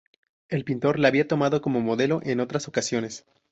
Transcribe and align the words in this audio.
El 0.49 0.63
pintor 0.65 0.97
la 0.97 1.09
había 1.09 1.27
tomado 1.27 1.61
como 1.61 1.79
modelo 1.79 2.21
en 2.23 2.39
otras 2.39 2.67
ocasiones. 2.67 3.23